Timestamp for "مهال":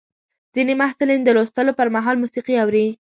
1.95-2.15